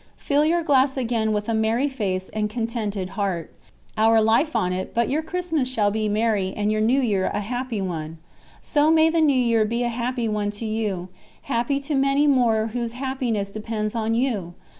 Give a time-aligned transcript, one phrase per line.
[0.17, 3.53] Fill your glass again with a merry face and contented heart.
[3.95, 7.39] Our life on it, but your Christmas shall be merry and your New Year a
[7.39, 8.17] happy one.
[8.63, 11.09] "So may the New Year be a happy one to you,
[11.43, 14.55] happy to many more whose happiness depends on you!